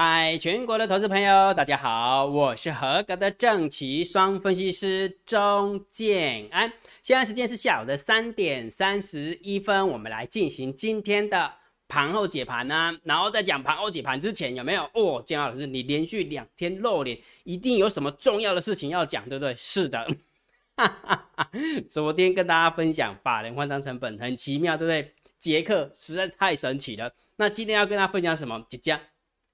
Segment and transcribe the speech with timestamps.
[0.00, 6.72] 嗨，全国的投资朋友，大家好，我是合格的正奇双分析师钟建安。
[7.02, 11.52] 现在时间是下午的三点三十一分，我们来进行今天的
[11.88, 12.96] 盘后解盘呢。
[13.02, 19.52] 然后在讲盘后解盘之前，有没有哦，建安老师，你连续两天露脸，一定有什么重要的事情要讲，对不对？
[19.56, 20.06] 是的，
[21.90, 25.12] 昨天跟大家分享法人换仓成本很奇妙，对不对？
[25.40, 27.12] 杰克实在太神奇了。
[27.34, 28.64] 那今天要跟大家分享什么？
[28.68, 28.96] 姐姐。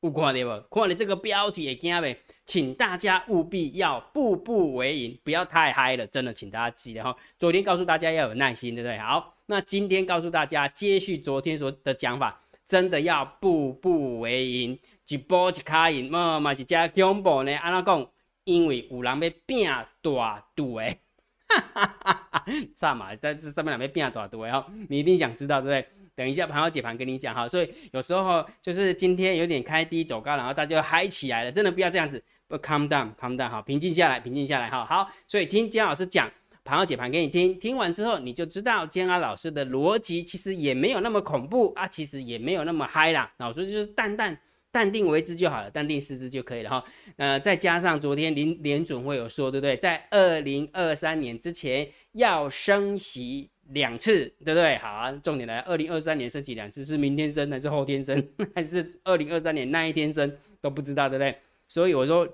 [0.04, 2.14] 有看的不，看你这个标题也惊呗，
[2.44, 7.16] 请大家务必要步步为营，不要太嗨了，真的，请大家记得哈。
[7.38, 8.98] 昨天告诉大家要有耐心，对不对？
[8.98, 14.78] 好，那今天告诉大家，接续昨天所的讲法，真的要步步为营，
[15.08, 17.54] 一步一卡赢，嘛嘛是加恐怖呢。
[17.56, 18.06] 安怎讲？
[18.44, 19.66] 因为有人要拼
[20.02, 20.98] 大赌诶，
[21.48, 22.44] 哈哈哈哈
[22.78, 22.94] 哈！
[22.94, 25.88] 嘛，在这上面人要拼大赌诶吼，你一定想知道，对不对？
[26.16, 34.84] 等一下，盘后解盘跟你讲哈，所以有时候就是今天有点开低走高，然后大家就嗨起来了，真的不要这样子，不 calm down，calm down 好，平静下来，平静下来哈。
[34.84, 36.30] 好，所以听姜老师讲
[36.62, 43.32] 盘后解盘给你听，听完之后你就知道姜老师的逻辑其实也没有那么恐怖啊，其实也没有那么嗨啦。
[43.38, 44.38] 老师就是淡淡
[44.70, 46.84] 淡定为之就好了，淡定视之就可以了哈。
[47.16, 49.76] 呃，再加上昨天联联准会有说，对不对？
[49.76, 53.50] 在二零二三年之前要升息。
[53.74, 54.76] 两次，对不对？
[54.78, 61.36] 好啊，重点来，二零二三年升级两次，是明天升还是后天升， 还是二零二三年那一天升都不知道，对不对？
[61.68, 62.26] 所以我说，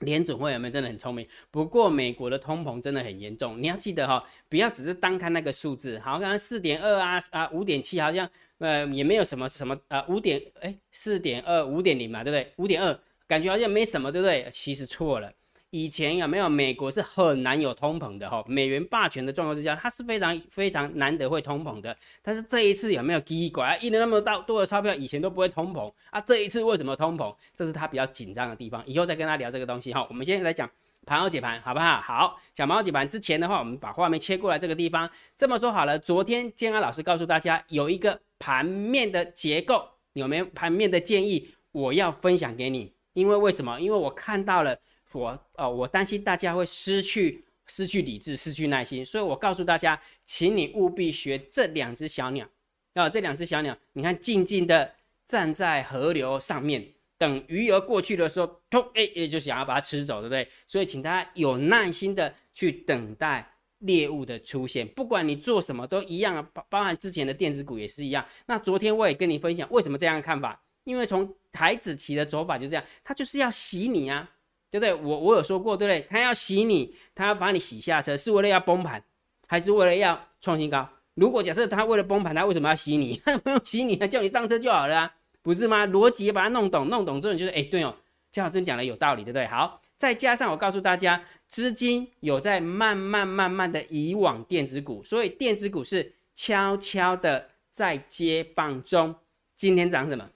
[0.00, 1.26] 联准会有没有真的很聪明？
[1.50, 12.52] 不过美国的通膨真的很严重，你要记得哈，不要只是单看那个数字，好像四点二啊啊五点七，好像呃也没有什么什么啊五点哎四点二五点零嘛，对不对？
[12.56, 14.48] 五点二感觉好像没什么，对不对？
[14.52, 15.32] 其实错了。
[15.74, 18.44] 以前有没有美国是很难有通膨的哈？
[18.46, 21.96] 美元霸权的状况之下，它是非常非常难得会通膨的。
[22.22, 23.76] 但是这一次有没有奇怪？
[23.82, 27.34] 印了那么大多的钞票，以前都不会通膨啊，这一次为什么通膨？
[27.56, 28.80] 这是他比较紧张的地方。
[28.86, 30.06] 以后再跟他聊这个东西哈。
[30.08, 30.70] 我们现在来讲
[31.06, 32.00] 盘后解盘，好不好？
[32.00, 35.10] 好，讲盘后解盘之前的话，我们把画面切过来这个地方。
[35.34, 41.48] 这么说好了，昨天建安老师告诉大家有一个盘面的结构，有没有盘面的建议？
[41.72, 43.80] 我要分享给你，因为为什么？
[43.80, 44.78] 因为我看到了。
[45.14, 52.46] 我呃，我担心大家会失去失去理智，失去耐心，所以我告诉大家，请你务必学这两只小鸟
[52.94, 54.92] 啊，这两只小鸟，你看静静的
[55.26, 56.86] 站在河流上面，
[57.16, 60.46] 等鱼儿过去的时候，突哎也就想要把它吃走，对不对？
[60.66, 68.24] 所以请大家有耐心的去等待猎物的出现，不管你做什么都一样啊，包包含之前的电子股也是一样。
[68.46, 74.30] 那昨天我也跟你分享为什么这样看法，因为从台子期的走法就这样，它就是要洗你啊。
[74.74, 74.92] 对不对？
[74.92, 76.04] 我我有说过，对不对？
[76.10, 79.00] 他要洗你，他要把你洗下车，是为了要崩盘，
[79.46, 80.88] 还是为了要创新高？
[81.14, 83.16] 如果假设他为了崩盘，他为什么要洗你？
[83.24, 85.86] 他不用洗你，他叫你上车就好了啊，不是吗？
[85.86, 87.94] 逻辑把它弄懂，弄懂之后你就是，哎，对哦，
[88.32, 89.46] 姜老师讲的有道理，对不对？
[89.46, 99.14] 好，再加上我告诉大家，资金有在慢慢慢慢的移往电子股，所以电子股是悄悄的在接棒中。
[99.54, 100.28] 今天涨什么？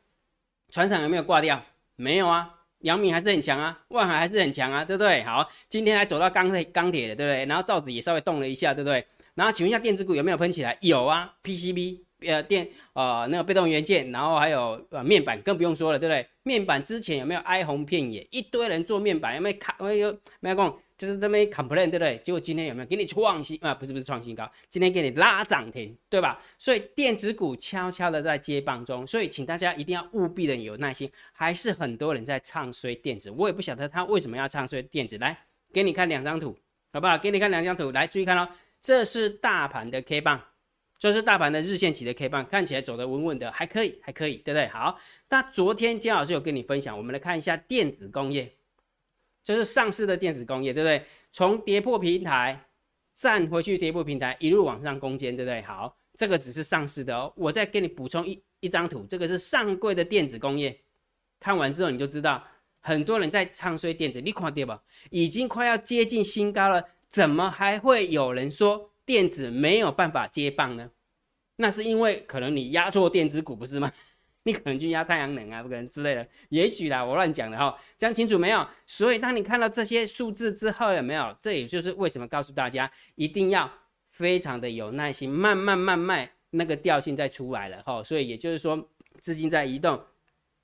[0.70, 1.60] 船厂有没有挂掉？
[1.96, 2.54] 没有啊。
[2.80, 5.22] 阳明还是很强啊，万海还是很强啊，对不对？
[5.24, 7.44] 好，今天还走到钢铁钢铁的，对不对？
[7.46, 9.04] 然后造纸也稍微动了一下，对不对？
[9.34, 10.76] 然后请问一下，电子股有没有喷起来？
[10.80, 16.26] 有啊，PCB 呃电呃那个被动元件，然后还有呃面板，更不用说了，对不对？
[16.42, 19.76] 面板之前有没有哀鸿遍野，一堆人做面板，有没有卡？
[19.78, 20.76] 没有没有讲。
[20.98, 22.18] 就是这么一 complain 对不对？
[22.24, 23.72] 结果今天有没有给你创新啊？
[23.72, 26.42] 不是不是创新高，今天给你拉涨停，对吧？
[26.58, 31.08] 所以电子股悄悄的在接棒中，所以请大家一定要务必的有耐心。
[31.32, 35.16] 还是很多人在唱衰电子，我也不晓得他为什么要唱衰电子。
[35.18, 35.38] 来，
[35.72, 36.58] 给你看两张图，
[36.92, 37.16] 好不好？
[37.16, 38.48] 给你看两张图，来注意看哦。
[38.82, 40.42] 这是大盘的 K 棒，
[40.98, 44.66] 这是大盘的日线起的 K 棒，看起来走得稳稳的，还可以，还可以，对不对？
[44.66, 44.98] 好，
[45.28, 48.52] 那昨天姜老师有跟你分享，我们来看一下电子工业。
[49.48, 51.02] 这是上市的电子工业，对不对？
[51.30, 52.66] 从跌破平台
[53.14, 55.62] 站回去，跌破平台一路往上攻坚，对不对？
[55.62, 57.32] 好，这个只是上市的哦。
[57.34, 60.78] 我再给你补充一一张图，这个是上柜的电子工业。
[61.40, 62.46] 看完之后你就知道，
[62.82, 64.82] 很多人在唱衰电子，你看对吧？
[65.08, 70.90] 已经快要接近新高了，怎么还会有人说电子没有办法接棒呢？
[71.56, 73.90] 那是因为可能你压错电子股，不是吗？
[74.44, 78.66] 你可能去压太阳能啊，不可能之类的，也许啦，我乱讲的哈，讲清楚没有？
[78.86, 81.36] 所以当你看到这些数字之后，有没有？
[81.38, 83.70] 这也就是为什么告诉大家一定要
[84.08, 88.02] 非常的有耐心，慢慢慢慢那个调性再出来了哈。
[88.02, 88.88] 所以也就是说，
[89.20, 90.02] 资金在移动，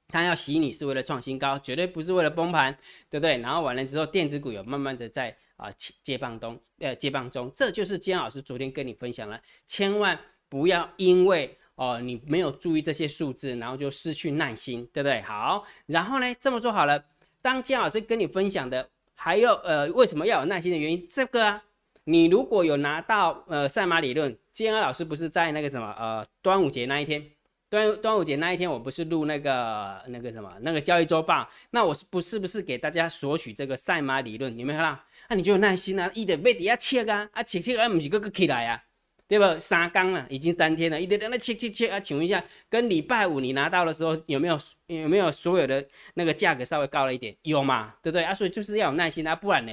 [0.08, 2.74] 它要洗你是为了创新高，绝对不是为了崩盘，
[3.10, 3.36] 对不对？
[3.38, 5.70] 然后完了之后，电子股有慢慢的在啊
[6.02, 10.18] 接棒中，呃接棒中，这就是姜老师昨天跟你分享了，千万
[10.48, 11.58] 不要因为。
[11.76, 15.20] 哦，你没有注意这些数字，然后就失去耐心，对不对？
[15.22, 17.04] 好，然后呢，这么说好了，
[17.42, 21.64] 当姜老师跟你分享的，还有呃，为什么要有耐心的原因，这个啊，
[22.04, 27.24] 你如果有拿到呃赛马理论，金老师不是在那个什么呃端午节那一天，
[27.68, 34.56] 端端午节那一天，我不是录那个那个什么那个交易周报，那我是不是不是给大家索取这个赛马理论？
[34.56, 35.00] 有没有看到？
[35.28, 38.80] 那你就有耐心啊，一直背底下切啊，啊切切啊，不是个个起来啊。
[39.26, 39.58] 对不？
[39.58, 41.98] 三缸了，已经三天了，一点点那切切切啊！
[41.98, 47.34] 请问一下，跟礼拜五你拿到的时候有没有有没有所有的那个价格稍微高了一点？
[47.42, 47.94] 有嘛？
[48.02, 48.34] 对不对啊？
[48.34, 49.72] 所以就是要有耐心啊，不然呢，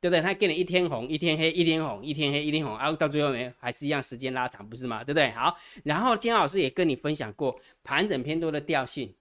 [0.00, 0.20] 对不对？
[0.20, 5.02] 他给你一天红一天黑，一天红一天黑，一天红啊，到最后呢还是一样时间拉长，不是吗？
[5.02, 5.30] 对不对？
[5.32, 9.12] 好，然后金老师也跟你分享过盘整偏多的调性，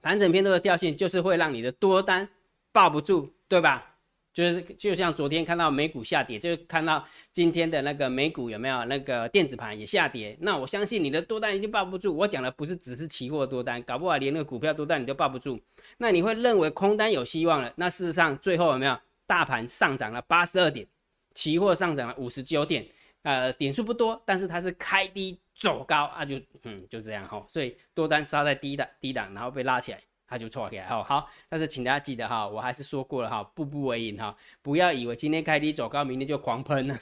[0.00, 2.26] 盘整偏多的调性就是会让你的多单
[2.72, 3.95] 抱不住，对吧？
[4.36, 7.02] 就是就像昨天看到美股下跌，就看到
[7.32, 10.36] 今天的那个美股有没有那个电子盘也下跌？
[10.42, 12.14] 那我相信你的多单一定抱不住。
[12.14, 15.58] 我讲的不是只是期货多单，搞不好连那个股票多单你都抱不住。
[15.96, 17.72] 那你会认为空单有希望了？
[17.76, 18.94] 那事实上最后有没有
[19.26, 20.86] 大盘上涨了八十二点，
[21.32, 22.86] 期货上涨了五十九点，
[23.22, 27.42] 呃，点数不多，但是它是开低走高啊，就嗯就这样哈。
[27.48, 30.02] 所以多单杀在低档低档，然后被拉起来。
[30.28, 36.98] 他就错起来哈好，但是请大家记得哈，我还是说过了哈，步步为营哈，不要以为今天开低走高，明天就狂喷了。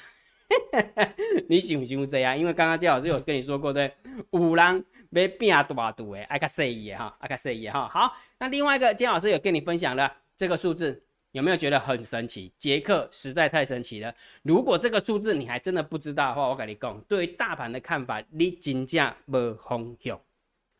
[1.48, 2.38] 你喜不喜欢这样？
[2.38, 3.92] 因为刚刚姜老师有跟你说过对，
[4.30, 7.88] 五郎被变大赌诶，爱卡四亿哈，爱卡四亿哈。
[7.88, 12.52] 好，那另外一个姜老师有跟你分享了这个数字，有没有觉得很神奇？
[12.58, 14.14] 杰克实在太神奇了。
[14.42, 20.20] 如果这个数字你还真的不知道的话，我跟你讲，对于大盘的看法，你真正无方向。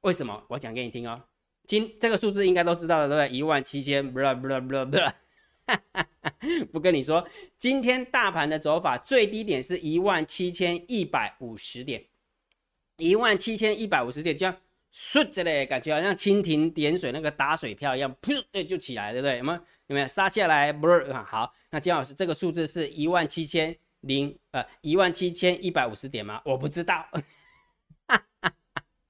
[0.02, 0.44] 为什么？
[0.48, 1.20] 我讲给你听哦。
[1.66, 3.36] 今这个数字应该都知道了，对不对？
[3.36, 4.98] 一万七千，不不不不不，
[6.72, 7.26] 不跟你说，
[7.56, 12.04] 今天大盘的走法最低点是一万七千一百五十点，
[12.98, 14.54] 一万七千一百五十点，这样
[14.90, 19.38] 顺着嘞，感觉好像蜻蜓点水那个打水漂一样，噗，对，就起来，对不对？
[19.38, 19.58] 有没有？
[19.88, 20.72] 有没有杀下来？
[20.72, 26.40] 不是，好，那金老师这个数字是一万七千零呃一万七千一百五十点吗？
[26.44, 27.06] 我不知道。
[28.06, 28.52] 哈哈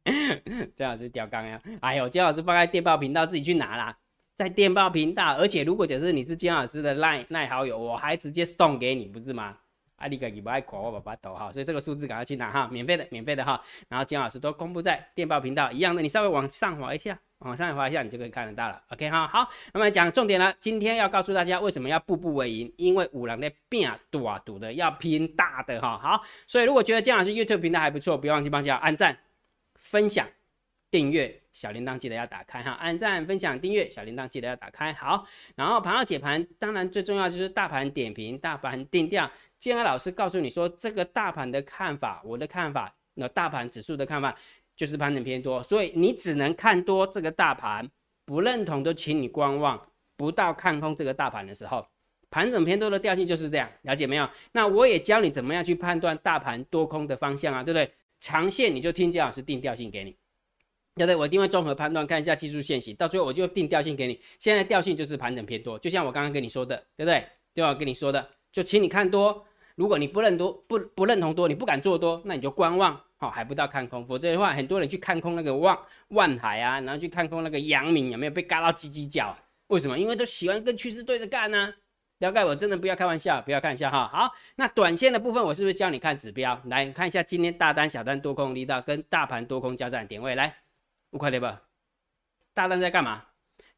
[0.76, 1.60] 姜老师掉缸呀！
[1.80, 3.96] 哎呦，姜老师放在电报频道自己去拿啦，
[4.34, 9.56] 在电报频道，而且如果假设你是姜老师的赖赖好友，我还直接送给你，不是吗？
[9.96, 13.60] 啊，你个你不爱夸我爸爸抖哈，所以这个数字赶快去拿哈，免费的，免费的哈。
[13.88, 18.82] 然后姜老师都公布在电报频道一样的，你稍微往上滑一下，往上滑一下，你就可以看得到了。
[18.90, 25.96] OK 哈，好，那么讲重点了，今天要告诉大家为什么要步步为营，因为五郎的变多啊，赌的要拼大的哈。
[25.96, 29.16] 好，所以如果觉得姜老师 YouTube 频道还不错，不要忘记帮姜按赞。
[29.94, 30.28] 分享、
[30.90, 34.92] 订阅小铃铛记得要打开哈，按赞、分享、订阅小铃铛记得要打开。
[34.92, 35.24] 好，
[35.54, 39.30] 然后盘后解盘，当然最重要就是大盘点评、大盘定调。
[39.56, 44.36] 建安老师告诉你说，这个大盘的看法，我的看法，那大盘指数的看法
[44.74, 47.88] 就是盘整偏多，所以你只能看多这个大盘，
[48.24, 49.80] 不认同都请你观望，
[50.16, 51.86] 不到看空这个大盘的时候，
[52.30, 54.28] 盘整偏多的调性就是这样，了解没有？
[54.50, 57.88] 那我也教你怎么样去判断大盘多空的方向啊，对不对？
[58.20, 60.10] 长线你就听姜老师定调性给你，
[60.94, 61.16] 对不对？
[61.16, 64.20] 我一定会综合判断，看一下技术线型，到最后我就定调性给你。
[64.38, 67.26] 现在调性就是盘整偏多，就像我刚刚跟你说的，对不对？
[67.52, 67.72] 对吧？
[67.74, 69.44] 跟你说的，就请你看多。
[69.76, 74.06] 如果你不认多，不不认同多，你不敢做多，那你就观望，好，还不到看空。
[74.06, 75.76] 否则的话，很多人去看空那个万
[76.08, 79.36] 万海啊，然后去看空那个阳明，有没有被嘎到叽叽叫？
[79.68, 79.98] 为什么？
[79.98, 81.74] 因为都喜欢跟趋势对着干呢。
[82.18, 84.08] 了解我真的不要开玩笑，不要看笑哈。
[84.12, 86.58] 好，那短线的部分我是不是教你看指标？
[86.66, 90.34] 来看一下今天大单、小单、多空力道跟大盘多空交战点位。
[90.34, 90.56] 来，
[91.10, 91.60] 五块对吧？
[92.54, 93.24] 大单在干嘛？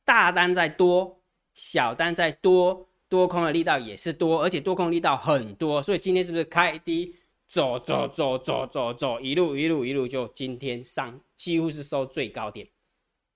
[0.04, 1.18] 大单在多，
[1.54, 5.82] 小单在多，多空的力道也是多，而且多空力道很多。
[5.82, 7.16] 所以今天是不是开低
[7.48, 12.68] 走走走走走走，一路一路一路就今天上几乎是收最高点。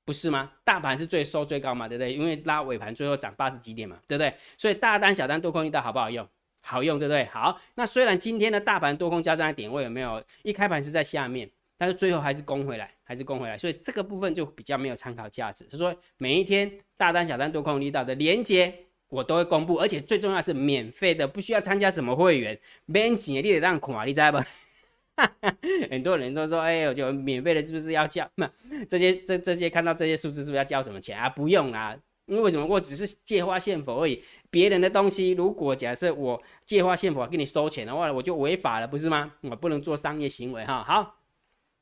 [0.04, 0.50] 不是吗？
[0.64, 2.12] 大盘是最收最高嘛，对不对？
[2.12, 4.34] 因为拉尾盘最后涨八十几点嘛，对不对？
[4.56, 6.26] 所以大单、小单、多空力道好不好用？
[6.62, 7.24] 好用，对不对？
[7.26, 15.66] 好，那虽然今天的大盘多空交战的点位有没有一开盘是在下面，但是最后还是攻回来，还是攻回来，所以这个部分就比较没有参考价值。
[15.70, 18.74] 是说每一天大单、小单、多空力道的连接
[19.08, 24.38] 我都会公布，而且最重要是免费的，不需要参加什么会员，免钱你得让看，你知道不？
[25.90, 28.28] 很多人都说，哎，我就免费的，是不是要交？
[28.36, 28.50] 那
[28.88, 31.28] 这些这这些看到这些数字，是不是要交什么钱啊？
[31.28, 31.96] 不用啊，
[32.26, 32.66] 因为什么？
[32.66, 34.22] 我只是借花献佛而已。
[34.50, 39.32] 别人的东西，如果假设我借花献佛给你收钱的话，我就违法了，不是吗？
[39.42, 40.82] 我不能做商业行为哈。
[40.82, 41.16] 好，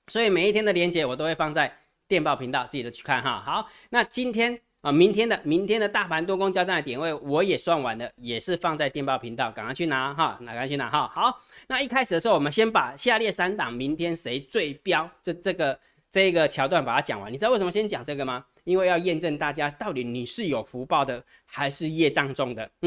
[0.08, 3.42] 所以每一天的链接我都会放在电报频道，记得去看哈。
[3.44, 11.10] 好，那今天啊，明天的明天的大盘多空交战的点位我也算完了，也是放在电报频道，赶快去拿哈，赶快去拿哈。
[11.12, 17.32] 好，那一开始的时候，我们先把下列三档明天谁最标这这个这个桥段把它讲完。
[17.32, 18.44] 你知道为什么先讲这个吗？
[18.62, 22.70] 因为要验证大家到底你是有福报的还是业障重的。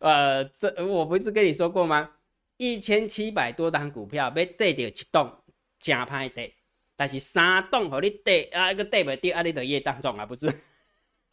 [0.00, 2.10] 呃，这我不是跟你说过吗？
[2.56, 5.32] 一千七百多档股票被跌掉一栋，
[5.78, 6.52] 真歹跌。
[7.02, 10.46] 但是三栋和你得啊，一个得不跌啊，你的业障重啊，不是？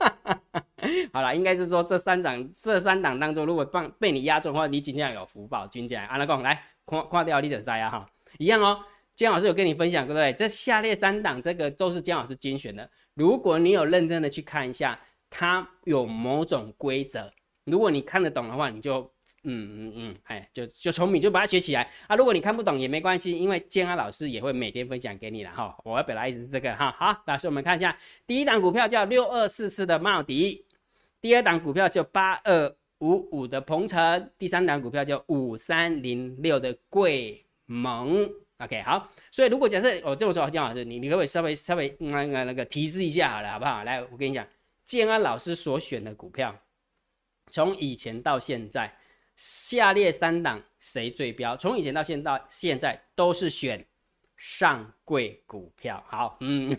[1.14, 5.68] 好了，应该是说这三档这三档当中，如果被被你压中的话，你尽量有福报。
[5.68, 8.10] 君家，阿拉讲来跨跨掉你的灾啊哈，
[8.40, 8.84] 一样哦。
[9.16, 10.34] 姜老师有跟你分享，对不对？
[10.34, 12.90] 这下列三档，这个都是姜老师精选的。
[13.14, 15.00] 如果你有认真的去看一下，
[15.30, 17.32] 它有某种规则，
[17.66, 19.12] 如果你看得懂的话，你就。
[19.44, 22.16] 嗯嗯嗯，哎，就就从你就把它学起来啊！
[22.16, 25.74] 如果你看不懂也没关系，因为建安老师也会每天分享给你了哈。
[25.86, 26.92] 我要表达意思是这个哈。
[26.98, 30.66] 好，老师我们看一下，第一档股票叫六二四四的茂迪，
[31.22, 38.30] 第二档股票叫八二五五的鹏程，第三档股票叫五三零六的贵盟。
[38.58, 43.86] OK，好，所以如果假设我这么说，建老师，你你可不可以稍微稍微那个那个提示一下好了，好不好？
[43.86, 44.46] 来，我跟你讲，
[44.84, 46.54] 建安老师所选的股票，
[47.50, 48.94] 从以前到现在。
[49.40, 51.56] 下列三档谁最标？
[51.56, 53.86] 从以前到现到现在都是选
[54.36, 56.04] 上柜股票。
[56.10, 56.78] 好，嗯，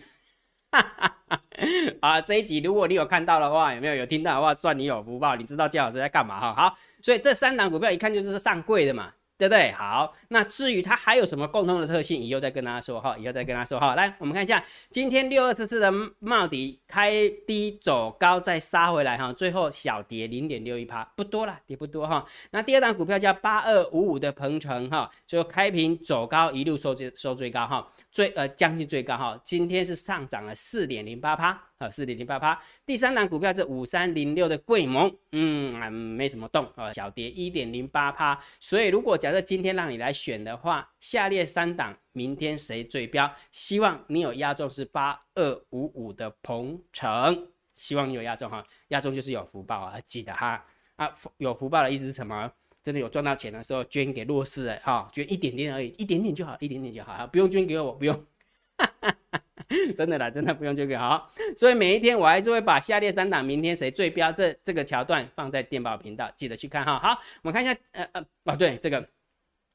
[2.01, 5.35] 啊，这一集如果你有看到的话，有没有有听到的话，算你有福报。
[5.35, 6.53] 你知道姜老师在干嘛哈？
[6.53, 9.11] 好，所以这三档股票一看就是上柜的嘛。
[9.41, 9.71] 对不对？
[9.71, 13.17] 好，那至于它还有什么共同的特性，以后再跟大家说哈。
[13.17, 13.95] 以后再跟大家说哈。
[13.95, 22.23] 来，我们看一下今天六二四四的帽底开低走高再杀回来哈，最后小跌零点六一趴，不多了，跌不多哈。
[22.51, 27.91] 那第二档股票叫八二五五的鹏程哈，就开平走高一路收最收最高哈。
[28.11, 32.59] 最呃将近最高哈，今天是上涨了四点零八趴，啊四点零八趴。
[32.85, 38.39] 第三档股票是五三零六的贵盟，嗯啊没什么动啊，小跌一点零八趴。
[38.59, 43.31] 所以如果假设今天让你来选的话，下列三档明天谁最标？
[43.51, 47.47] 希望你有压中是八二五五的鹏程，
[47.77, 50.63] 希望你有压中哈，压中就是有福报啊，记得哈
[50.95, 52.51] 啊有福报的意思是什么？
[52.83, 58.25] 真的有赚到钱的时候，捐给弱势的哈，捐一点点而已，一点点就好，一点点就好，不用捐给我，不用，
[59.95, 61.31] 真的啦，真的不用这个好。
[61.55, 66.99] 所以每一天我还是会把下列三档明天谁最标这这个桥段放在电报频道，记得去看哈。
[66.99, 69.07] 好，我们看一下，呃呃，哦对，这个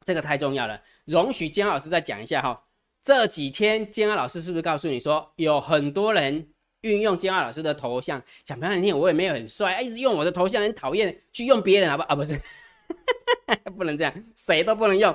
[0.05, 2.63] 这个太重要了，容许姜老师再讲一下哈。
[3.03, 6.47] 这几天姜老师是不是告诉你说，有很多人
[6.83, 12.39] 运用姜老师的头像，讲不好听，我也没有很帅，一直用我的头像，很讨厌，去用别人好不啊不是。
[13.77, 15.15] 不能这样，谁都不能用。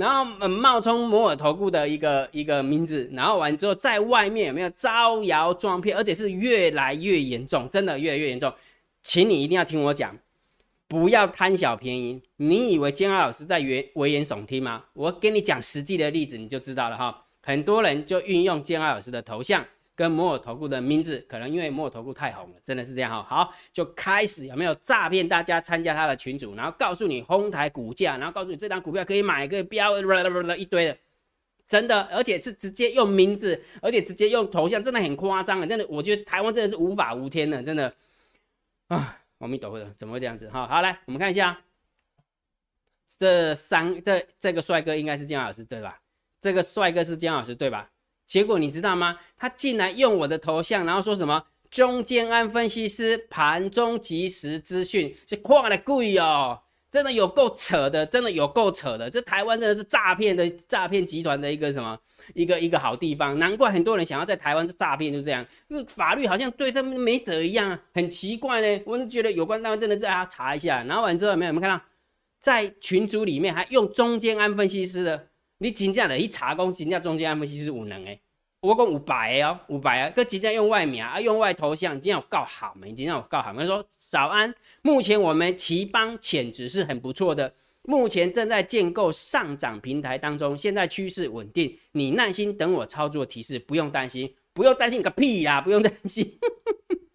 [0.00, 8.50] 然后冒充摩尔头顾的一个一个名字，然后完之后在外面有没有招摇撞骗，而且是越来越严重，真的越来越严重。
[9.02, 10.16] 请你一定要听我讲，
[10.88, 12.22] 不要贪小便宜。
[12.36, 14.84] 你以为金安老师在危危言耸听吗？
[14.94, 17.24] 我给你讲实际的例子，你就知道了哈。
[17.42, 19.62] 很多人就运用金安老师的头像。
[20.00, 23.22] 跟摩尔投顾的名字，可能因为摩尔投顾太红了，真的是这样哈。
[23.22, 30.96] 好，就开始有没有诈骗大家参加他的群组，然后告诉你哄抬股价，然后告诉你这张股票可以买，可以标，一堆的，
[31.68, 35.66] 真的，而且是直接用名字，而且直接用头像，真的很夸张啊！
[35.66, 37.94] 真的，我觉得台湾真的是无法无天的，真的
[38.88, 40.48] 啊，阿弥陀佛，怎么会这样子？
[40.48, 41.60] 哈，好来，我们看一下
[43.18, 46.00] 这三这这个帅哥应该是姜老师对吧？
[46.40, 47.89] 这个帅哥是姜老师对吧？
[48.30, 49.18] 结果你知道吗？
[49.36, 56.56] 他竟然用我的头像，然后说什么中间安分析师盘中即时资讯是跨的贵哦，
[56.92, 59.10] 真的有够扯的，真的有够扯的。
[59.10, 61.98] 这台湾真的是诈骗的诈骗集团的一个什么
[62.34, 68.82] 一个一个好地方，难怪很多人想要在台湾这诈骗就这样，因为法律好像对他们没辙一样，很奇怪呢。
[68.86, 70.84] 我是觉得有关单位真的是要查一下。
[70.84, 71.84] 然后完之后有没有没有看到
[72.38, 75.29] 在群组里面还用中间安分析师的。
[75.62, 78.18] 你真正的一查讲，真正中间安分析师有能诶，
[78.62, 82.88] 我讲五百个哦，五百个，佮真正用外名啊，用外头像，真正有够好没？
[82.94, 83.52] 真正有够好。
[83.52, 87.52] 他说早安，目前我们奇邦潜质是很不错的，
[87.82, 96.38] 目前正在建构上涨平台当中，现在趋势稳定，你耐心等我操作提示，不用担心，不用担心个屁呀，不用担心。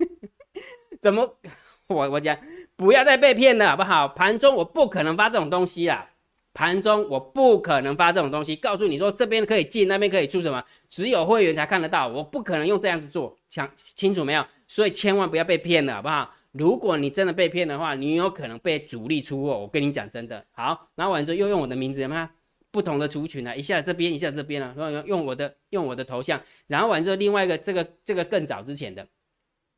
[1.02, 1.38] 怎么？
[1.88, 2.38] 我我讲，
[2.76, 4.08] 不要再被骗了，好不好？
[4.10, 6.12] 盘中我不可能发这种东西啦。
[6.56, 14.44] 盘中我不可能发这种东西，告诉你说这边可以进，那边可以出，什么只有会员才看得到，我不可能用这样子做，想清楚没有？
[14.66, 16.34] 所以千万不要被骗了，好不好？
[16.54, 20.44] 如果你真的被骗的话，你有可能被主力出货，我跟你讲真的。
[20.54, 22.28] 好，然后完之后又用我的名字，有没有？
[22.72, 29.06] 不同的族群啊，一下这边，一下这边啊，用用我的用我的头像，然后完之后另外一个这个这个更早之前的，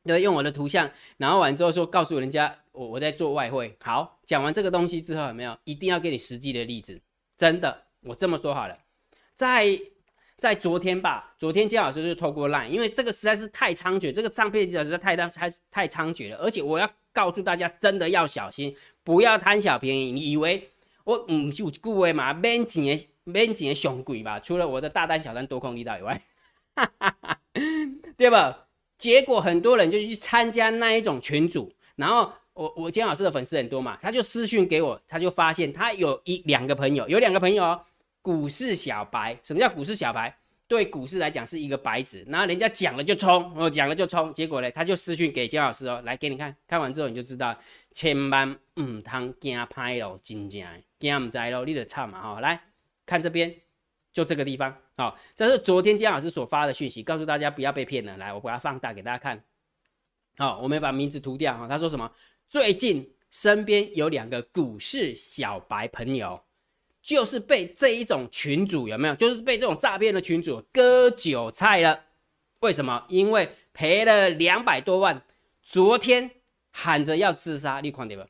[0.08, 3.76] 对，用我的图像，然后完之后说告诉人家我我在做外汇。
[3.80, 7.00] 好，讲完这个东西之后有没有一定要给你实际的例子？
[7.36, 8.78] 真的，我这么说好了，
[9.34, 9.78] 在。
[10.38, 16.36] 在昨天吧，昨天姜老师就透过 Line，因为这个实在是太猖獗，这个诈骗实在太大，太太猖獗了。
[16.36, 18.72] 而且我要告诉大家，真的要小心，
[19.02, 20.12] 不要贪小便宜。
[20.12, 20.70] 你以为
[21.02, 24.38] 我嗯是有句话嘛，免钱的免钱的上贵吧？
[24.38, 26.22] 除了我的大单、小单多空力道以外，
[28.16, 28.67] 对吧？
[28.98, 37.80] 结果很多人就去参加那一种群组，然后我我姜老师的粉丝很多嘛，他就私讯给我，他就发现他有一两个朋友，有两个朋友哦。
[38.20, 40.36] 股市小白，什么叫股市小白？
[40.66, 47.58] 对股市来讲是一个白纸，然后人家讲了就冲，我讲了就冲，结果呢，他就私讯给姜老师哦，来给你看，看完之后你就知道，
[47.92, 50.60] 千万唔通惊拍咯，真正
[50.98, 52.60] 惊唔知咯，你得唱嘛哈，来
[53.06, 53.54] 看这边，
[54.12, 59.42] 就这个地方，好，这是昨天姜老师所发的讯息，告诉大家不要被骗了，来，我把它放大给大家看，
[60.36, 62.10] 好，我们把名字涂掉哈，他说什么？
[62.48, 66.40] 最近身边有两个股市小白朋友。
[67.00, 69.14] 就是被这一种群主有没有？
[69.14, 71.98] 就是被这种诈骗的群主割韭菜了。
[72.58, 73.02] 为什么？
[73.08, 75.22] 因为赔了两百多万，
[75.62, 76.30] 昨天
[76.70, 78.22] 喊着要自杀，你看到不？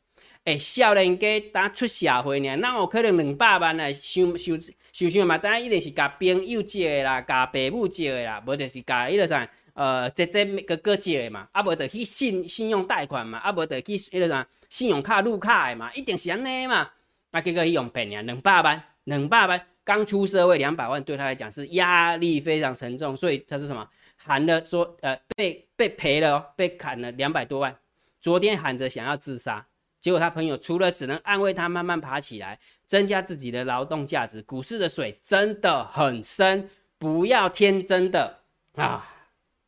[0.44, 4.56] 哎，少年家打出社会呢，那有可能两百万来想想
[4.98, 5.38] 想想嘛？
[5.38, 16.90] 知影一定是甲朋友借的啦，甲爸母借的啦，无就是甲迄个啥呃，姐姐哥哥借的嘛，啊，无就去信信用贷款嘛，啊，无就去迄个啥信用卡入卡的嘛，一定是安尼嘛。
[17.30, 27.76] 啊，结果伊用百年两百万，两百万刚出社会两百万对他来讲是压力非常沉重，所以他是什么喊了说呃被被赔了，被砍了两百多万。
[28.20, 29.64] 昨天喊着想要自杀，
[30.08, 34.40] 结果他朋友除了只能安慰他慢慢爬起来，增加自己的劳动价值。
[34.40, 38.38] 股市的水真的很深，不要天真的
[38.76, 39.06] 啊，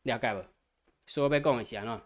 [0.01, 0.43] 了解不？
[1.05, 2.01] 说被讲一下哦，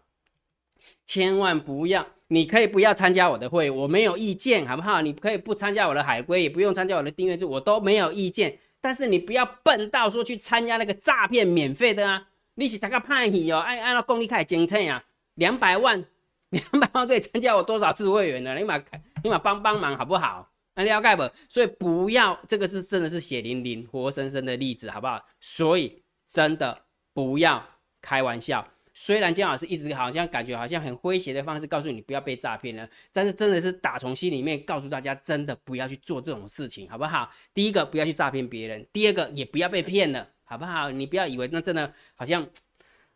[1.05, 2.05] 千万不要。
[2.27, 5.01] 你可以不要参加我的会，我没有意见，好不好？
[5.01, 8.59] 你可以不参加我的海龟，也不用参加我的订阅制，我都没有意见。
[8.81, 12.27] 但是你不要笨到说去参加那个诈骗免费的啊！
[12.55, 15.01] 你是大个叛逆哦，按按照公力开始监测啊，
[15.35, 16.03] 两百万，
[16.49, 18.55] 两百万可以参加我多少次会员呢？
[18.55, 18.81] 你马
[19.23, 20.51] 你马帮帮忙好不好？
[20.75, 21.29] 那了解不？
[21.49, 25.25] 所以不要这个是真的是血淋淋、活生生的例子，好不好？
[25.39, 27.65] 所以真的不要
[28.01, 28.67] 开玩笑。
[28.97, 37.29] 虽然姜老师一直好像感觉好像很诙谐的方式告诉你不要被诈骗了，但是真的是打从心里面告诉大家，真的不要去做这种事情，好不好？
[37.53, 40.89] 第一个不要去诈骗别人，第二个也不要被骗了，好不好？
[40.91, 42.47] 你不要以为那真的好像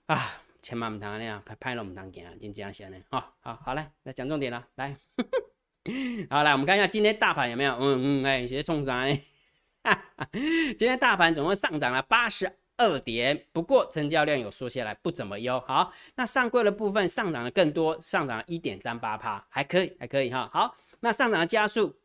[0.07, 2.97] 啊，千万不能那样拍拍了我们当给啊，先这样想呢。
[3.09, 4.95] 好好好嘞，来讲重点了，来，
[6.29, 7.73] 好来我们看一下今天大盘有没有？
[7.79, 9.07] 嗯嗯，哎，谢谢冲涨，
[10.31, 12.51] 今天大盘总共上涨了八十。
[12.81, 15.59] 二点，不过成交量有缩下来，不怎么优。
[15.67, 20.49] 好，那上柜的部分上涨的更多，上涨一点三八趴，还可以，还可以哈。
[20.53, 21.98] 好，那上涨的加速，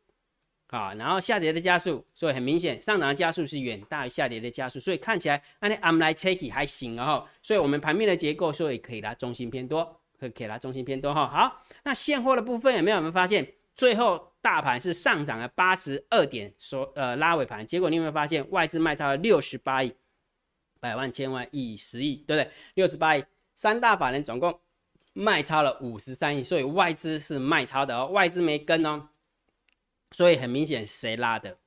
[0.75, 7.25] 好，然后下跌的加速，所以很明显，上涨的加速是远大于下跌的加速，所以看起来那你 I'm like checky 还行哦。
[7.41, 11.27] 所以我们盘面的结构，所以可以拉中心偏多，可以拉中心偏多哈。
[11.27, 12.97] 好，那现货的部分有没有？
[12.97, 19.93] 我们发现最后大盘是上涨了八十二点，说呃拉尾盘，结果你有没有发现外资卖超了六十八亿？
[20.81, 22.51] 百万、千万、亿、十亿，对不对？
[22.75, 23.23] 六十八亿，
[23.55, 24.59] 三大法人总共
[25.13, 29.07] 卖超了五十三亿，所以外资是卖超的哦，外资没跟哦，
[30.15, 31.57] 所以很明显谁拉的？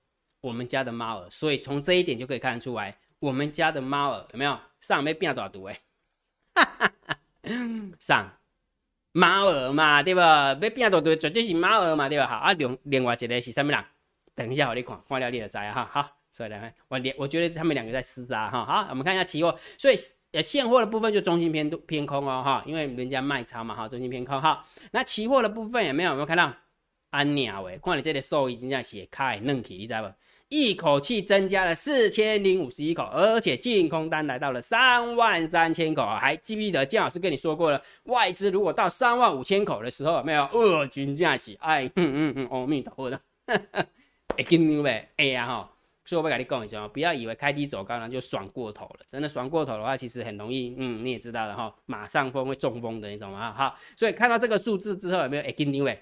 [0.40, 5.78] 我们家的猫儿，所以从这一点就可以看得出来，我们家的猫儿有没有上没变多少毒哎？
[8.00, 8.26] 上
[9.12, 10.56] 猫儿嘛，对吧？
[10.58, 12.26] 要变多毒绝对是猫儿嘛，对吧？
[12.26, 13.84] 好啊，另另外一个是什么人？
[14.34, 16.16] 等一下我你看，看了你就知哈，好。
[16.30, 18.64] 所以呢，我连我觉得他们两个在厮杀哈。
[18.64, 19.96] 好，我们看一下期货，所以
[20.32, 24.64] 呃现货的部分就中心偏多偏空哦哈，因为人家卖超嘛哈，中心偏空哈。
[24.92, 26.50] 那期货的部分有没有有没有看到？
[27.10, 30.14] 安鸟诶，看你这里收益真正写开嫩起，你知道不？
[30.50, 40.44] 一口气增加了四千零五十一口，而且净空单来到了三万三千口还记不记得姜老师跟你说过了，外资如果到三万五千口的时候，有没有？
[40.46, 43.10] 二军驾驶，哎， 嗯嗯嗯，阿弥陀佛。
[43.10, 43.20] 的，
[44.34, 45.70] 会紧牛呗，哎呀哈。
[46.06, 55.42] 所以我跟你讲一下不要以为开低走高呢就爽过头了，真的爽过头的话，其实很容易，嗯，你也知道了哈，马上风会中风的那种啊，好，所以看到这个数字之后有没有？
[55.42, 56.00] 哎跟定位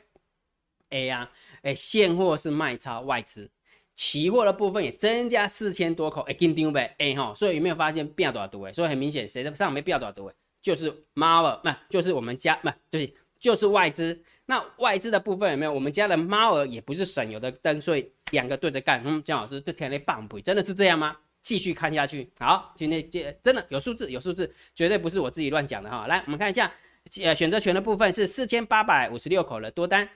[0.90, 1.30] ？A 呀，
[1.62, 3.50] 哎，现货是卖超外资，
[3.94, 8.72] 期货的部分也增加四千多口，哎跟定位 A 哈，所以有没有发现变多少多哎？
[8.72, 10.34] 所以很明显，谁的上面变多少多哎？
[10.62, 15.72] 就是猫儿，不就是我们家，不就是就是外资那外资的部分有没有？
[15.72, 19.02] 我们家的猫儿也不是省油的灯，所以两个对着干。
[19.04, 20.40] 嗯，姜老师这天天棒不？
[20.40, 21.16] 真的是这样吗？
[21.42, 22.28] 继续看下去。
[22.40, 26.08] 好，今天这真的有数字，有数字，绝对不是我自己乱讲的哈。
[26.08, 26.72] 来，我们看一下，
[27.22, 30.08] 呃，选择权的部分是四千八百五十六口的多单，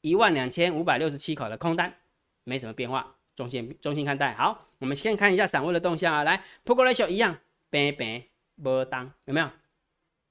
[0.00, 1.92] 一万两千五百六十七口的空单，
[2.44, 4.34] 没什么变化，中性中性看待。
[4.34, 6.22] 好，我们先看一下散户的动向啊。
[6.22, 7.36] 来，Poker Ratio 一样，
[7.70, 8.22] 平平
[8.62, 9.50] 波当有没有？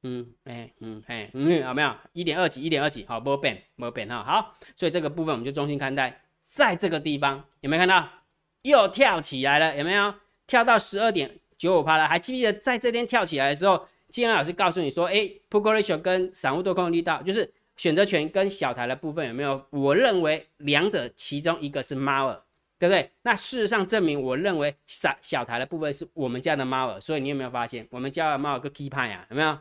[0.03, 8.08] 嗯，哎，嗯，哎，嗯，有没有一点二几，一点二几，好，没变，没变哈，好，所以这个部分我们就中心看待，在这个地方有没有看到
[8.62, 9.75] 又跳起来了？
[9.75, 10.13] 有没有
[10.45, 12.08] 跳到十二点九五趴了？
[12.08, 19.63] 还记不记得在这边跳起来的时候，金安老师告诉你说，哎，put ratio 跟散户多空力道，就是选择权跟小台的部分有没有？
[19.69, 22.41] 我认为两者其中一个是猫耳，
[22.77, 23.09] 对不对？
[23.21, 29.25] 那事实上证明，我认为小小台的部分是我们家的猫耳，所以你有没有发现，我们家的猫耳个 key 派啊？
[29.29, 29.57] 有没有？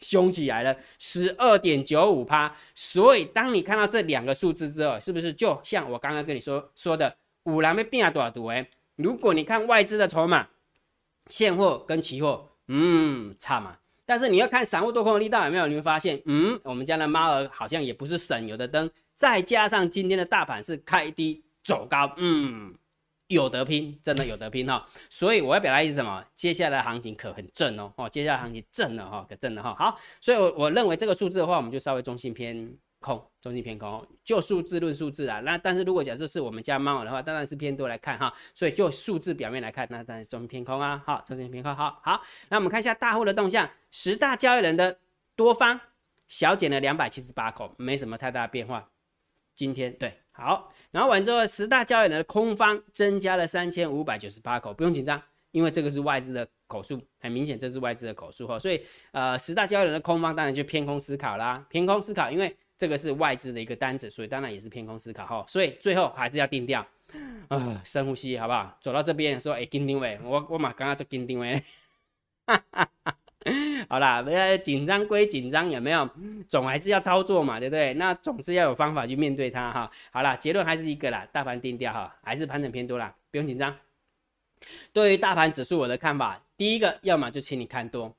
[0.00, 2.52] 凶起来了，十二点九五趴。
[2.74, 8.46] 所以当你看到这两个数字之后，是不是就像我刚刚跟你说说的，五郎被变了多少度？
[8.46, 10.48] 哎，如果你看外资的筹码，
[11.28, 13.78] 现货跟期货，嗯，差嘛。
[14.04, 15.66] 但是你要看散户多空的力道有没有？
[15.66, 18.90] 你会发现，嗯，我们家的猫儿好像也不是省油的灯。
[19.14, 22.74] 再加上今天的大盘是开低走高，嗯。
[23.28, 26.22] 有得拼，真的有得拼哈，所以我要表达意思什么？
[26.36, 29.74] 接下来行情可很正哦，哦，接下来行情正了哈，可正了哈。
[29.74, 35.40] 好，所以，我我认为这个数字的话，我们就稍微中性偏空，中性偏空，就数字论数字啊。
[35.40, 38.32] 那但是如果假设是我们家猫的话，当然是偏多来看哈。
[38.54, 41.02] 所以就数字表面来看，那当然是中性偏空啊。
[41.04, 42.22] 好，中性偏空，好好。
[42.48, 44.98] 那我们看一下大户的动向，十大交易人的
[45.36, 45.78] 多方
[46.28, 48.88] 小减了两百七十八口，没什么太大变化。
[49.54, 50.14] 今天对。
[50.34, 66.84] 好，然后完之后，十大交易人的空方增加了三千五百九十八口，不用紧张，因为这个是外资的口数，很明显这是外资的口数哈，所以呃，十大交易人的空方当然就偏空思考啦，偏空思考，因为这个是外资的一个单子，所以当然也是偏空思考哈，所以最后还是要定调，
[67.48, 68.76] 啊，深呼吸好不好？
[68.80, 71.62] 走到这边说，哎，跟定位，我我嘛刚刚做跟定位，
[73.88, 76.08] 好啦，不要紧张归紧张，有没有？
[76.48, 77.92] 总还是要操作嘛，对不对？
[77.94, 79.90] 那总是要有方法去面对它哈。
[80.10, 83.76] 好啦，结论还是一个啦，大盘定调哈，还是盘整偏多啦，不用紧张。
[84.92, 88.14] 对于大盘指数，我的看法，第一个，要么就请你看多；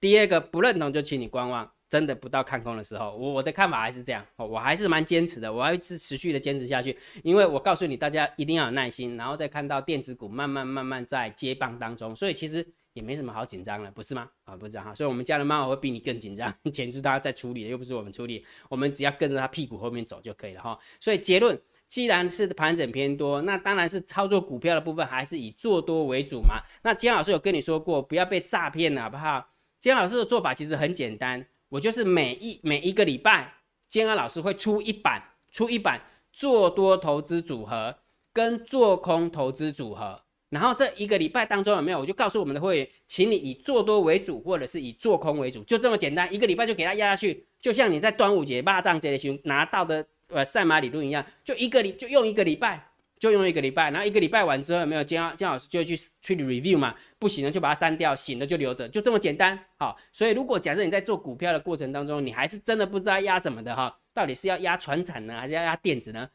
[0.00, 1.68] 第二个，不认同就请你观望。
[1.88, 12.66] 真的不到看空的时候，我我的看法还是这样，我还是蛮坚持的，我还是持续的坚持下去，因为我告诉你，大家一定要有耐心，然后再看到电子股慢慢慢慢在接棒当中，所以其实。
[12.94, 14.28] 也没什么好紧张了，不是吗？
[14.42, 20.76] 啊，不是哈，所以我们家的猫会比你更紧张，钱是他在处理的，又不是我们处理，我们只要跟着他屁股后面走就可以了哈。
[20.98, 26.60] 所以结论，既然是盘整偏多，那当然是操作股票的部分还是以做多为主嘛。
[26.82, 29.48] 那姜老师有跟你说过，不要被诈骗了，好不好？
[29.78, 33.54] 姜老师的做法其实很简单，我就是每一每一个礼拜，
[33.88, 36.00] 建安老师会出一版，出一版
[36.32, 37.94] 做多投资组合
[38.32, 40.22] 跟做空投资组合。
[40.50, 41.98] 然后这一个礼拜当中有没有？
[41.98, 46.32] 我就告诉我们的会员，请你以做多为主，或者是以做空为主，就这么简单。
[46.32, 52.87] 一个礼拜就给他压下去，就像你在端午节、霸占节的时候拿到的呃赛马理论一样，就一个礼就用一个礼拜，
[53.18, 53.90] 就用一个礼拜。
[53.90, 55.04] 然后一个礼拜完之后没有？
[55.04, 59.58] 姜姜老师就会去去 review 嘛，不行了就把它删掉，行的就留着，就这么简单。
[59.78, 66.28] 好，所以如果假设你在做股票的过程当中，你还是真的不知道压什么的哈，到底是要压船产呢，还是要压电子呢？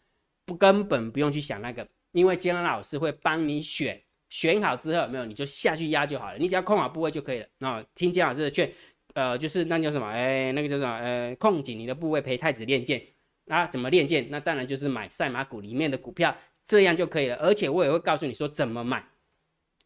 [0.46, 1.88] 不根本不用去想那个。
[2.12, 7.48] 因为姜老师会帮你选，选好之后没有，你就下去压就好了，你只要控好部位就可以了。
[7.58, 8.72] 那听姜老师的劝，
[9.14, 10.08] 呃，就是那叫什么？
[10.08, 10.96] 哎，那个叫什么？
[10.98, 13.02] 呃，控紧你的部位陪太子练剑。
[13.46, 14.28] 那怎么练剑？
[14.30, 17.36] 那当然就是买赛马股里面的股票，这样就可以了。
[17.38, 19.06] 而且我也会告诉你说怎么买。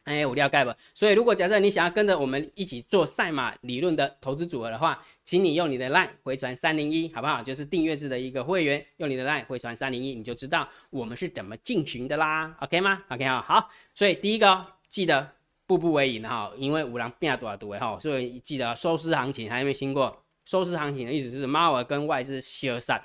[0.03, 0.73] 哎，五料盖吧。
[0.93, 7.43] 所以，如果假设你想要跟着我们一起做赛马理论的投资组合的话，请你用你的 line 回传三零一，好不好？
[7.43, 12.55] 就是订阅制的一个会员，用你的 line 回传三零一，你就知道我们是怎么进行的啦。
[12.61, 13.69] OK 吗？OK 啊，好。
[13.93, 15.29] 所以第一个记得
[15.65, 20.23] 步步为营哈，因为五郎变多少多哈，所以记得收市行情还没听过。
[20.45, 23.03] 收市行情的意思是猫儿跟外资消散，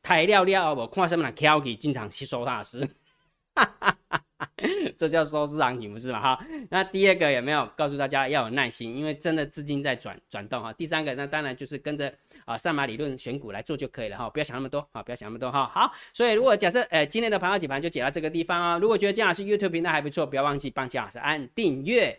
[0.00, 2.88] 太料料我看什么人 k 起经常去收大师。
[3.54, 4.20] 哈哈哈。
[4.96, 6.20] 这叫收市行情不是嘛？
[6.20, 10.72] 哈，那第二个有没有告诉大家要有耐心，因为真的资金在转转动哈。
[10.72, 12.12] 第三个那当然就是跟着
[12.44, 15.66] 啊上马理论选股来做就可以了哈，不要想那么多啊，不要想那么多哈。
[15.66, 22.18] 好，所以如果假设呃今天的盘后解盘就解到这个地方啊，如果觉得姜老师 YouTube 频道还不错，不要忘记帮姜老师按订阅，